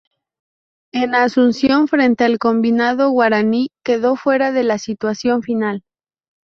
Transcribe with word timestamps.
En 0.91 1.13
Asunción, 1.13 1.87
frente 1.87 2.23
al 2.23 2.39
combinado 2.39 3.11
guaraní, 3.11 3.69
quedó 3.85 4.15
fuera 4.15 4.51
de 4.51 4.63
la 4.63 4.79
citación 4.79 5.43
final. 5.43 5.83